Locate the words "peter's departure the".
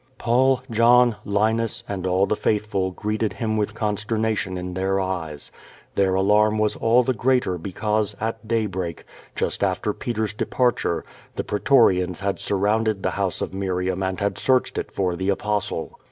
9.93-11.43